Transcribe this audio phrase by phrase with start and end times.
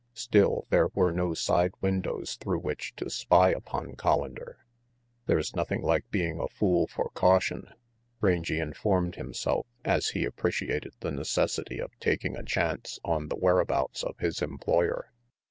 [0.15, 4.55] Still, there were no side windows through which to spy upon Collander.
[5.27, 7.67] "There's nothing like being a fool for caution,"
[8.19, 13.35] Rangy informed himself, as he appreciated the neces sity of taking a chance on the
[13.35, 15.11] whereabouts of his employer.